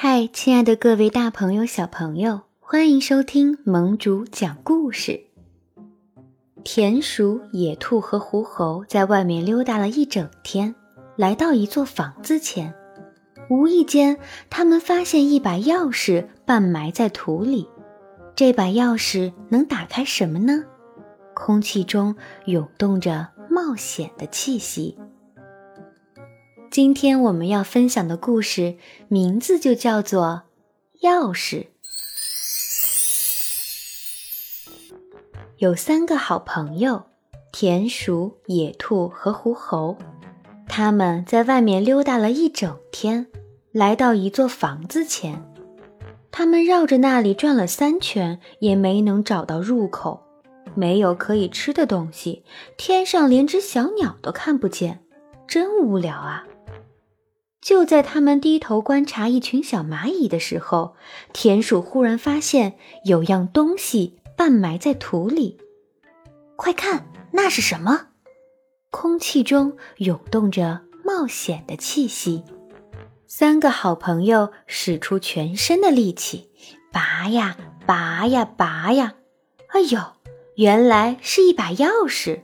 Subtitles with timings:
[0.00, 5.20] 嗨，亲爱的各位大朋友、小朋友，欢迎收听盟主讲故事。
[6.62, 10.72] 田鼠、野兔和狐猴在外面溜达了一整天，
[11.16, 12.72] 来到一座房子前，
[13.50, 14.16] 无意间，
[14.48, 17.68] 他们发现一把钥匙半埋在土里。
[18.36, 20.62] 这把钥匙能打开什么呢？
[21.34, 24.96] 空气中涌动着冒险的气息。
[26.70, 28.76] 今天我们要分享的故事
[29.08, 30.42] 名字就叫做
[31.06, 31.64] 《钥匙》。
[35.56, 37.04] 有三个好朋友：
[37.52, 39.96] 田鼠、野兔和狐猴。
[40.68, 43.26] 他们在外面溜达了一整天，
[43.72, 45.42] 来到一座房子前。
[46.30, 50.22] 他们绕着那里转了三圈，也没能找到入口。
[50.74, 52.44] 没有可以吃的东西，
[52.76, 55.02] 天上连只小鸟都看不见，
[55.48, 56.44] 真无聊啊！
[57.60, 60.94] 就在他们低头观察一群小蚂蚁的时候，
[61.32, 65.58] 田鼠忽然发现有样东西半埋在土里。
[66.56, 68.08] 快看，那是什么？
[68.90, 72.42] 空气中涌动着冒险的气息。
[73.26, 76.48] 三个好朋友使出全身的力气，
[76.90, 79.14] 拔呀拔呀拔呀！
[79.68, 80.00] 哎呦，
[80.54, 82.40] 原来是一把钥匙。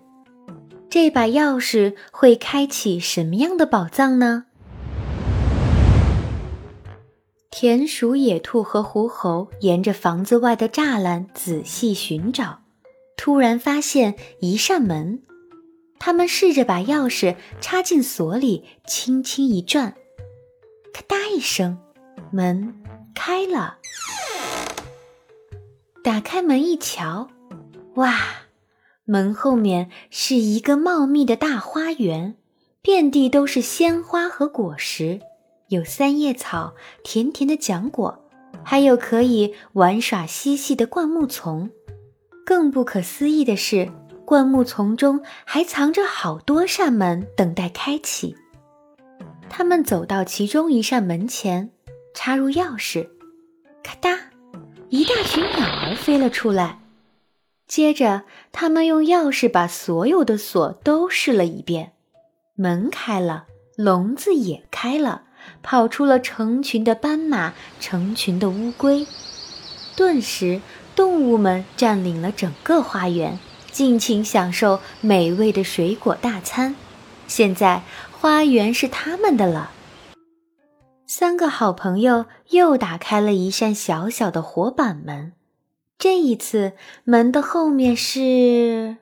[0.90, 4.44] 这把钥匙会开启什么样的宝藏呢？
[7.56, 12.62] 田鼠、野兔和狐猴沿着房子外的栅栏仔细寻找，
[13.16, 15.22] 突然发现一扇门。
[16.00, 19.94] 他们试着把钥匙插进锁里，轻轻一转，
[20.92, 21.78] 咔嗒一声，
[22.32, 22.74] 门
[23.14, 23.78] 开了。
[26.02, 27.28] 打开门一瞧，
[27.94, 28.18] 哇，
[29.04, 32.34] 门后面是一个茂密的大花园，
[32.82, 35.20] 遍地都是鲜花和果实。
[35.68, 38.18] 有三叶草、甜甜的浆果，
[38.62, 41.70] 还有可以玩耍嬉戏的灌木丛。
[42.44, 43.90] 更不可思议的是，
[44.24, 48.36] 灌木丛中还藏着好多扇门，等待开启。
[49.48, 51.70] 他们走到其中一扇门前，
[52.12, 53.08] 插入钥匙，
[53.82, 54.18] 咔嗒，
[54.90, 56.80] 一大群鸟儿飞了出来。
[57.66, 61.92] 接着，他们用钥匙把所有的锁都试了一遍，
[62.54, 63.46] 门开了，
[63.76, 65.22] 笼子也开了。
[65.62, 69.06] 跑出了成群的斑马，成群的乌龟。
[69.96, 70.60] 顿时，
[70.96, 73.38] 动物们占领了整个花园，
[73.70, 76.74] 尽情享受美味的水果大餐。
[77.26, 77.82] 现在，
[78.12, 79.70] 花园是他们的了。
[81.06, 85.32] 三个好朋友又打开了一扇小小的活板门，
[85.98, 86.72] 这一次，
[87.04, 88.96] 门的后面是……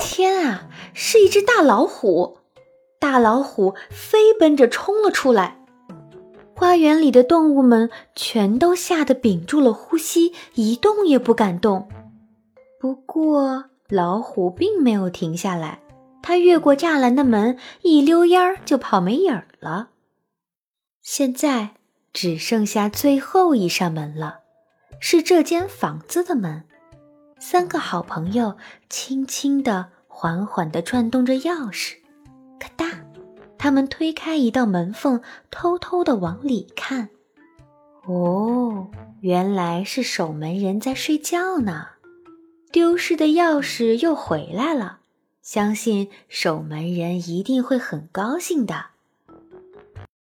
[0.00, 2.39] 天啊，是一只大老虎！
[3.10, 5.58] 大老虎飞奔着冲了出来，
[6.54, 11.88] 花园里的动物们全都吓得屏住了呼吸，一动也不敢动。
[12.78, 15.82] 不过，老虎并没有停下来，
[16.22, 19.88] 它越过栅栏的门，一溜烟儿就跑没影儿了。
[21.02, 21.70] 现在
[22.12, 24.42] 只剩下最后一扇门了，
[25.00, 26.62] 是这间房子的门。
[27.40, 28.56] 三个好朋友
[28.88, 31.96] 轻轻地、缓缓地转动着钥匙。
[33.62, 37.10] 他们推开一道门缝，偷偷地往里看。
[38.06, 38.90] 哦，
[39.20, 41.88] 原来是守门人在睡觉呢。
[42.72, 45.00] 丢失的钥匙又回来了，
[45.42, 48.86] 相信守门人一定会很高兴的。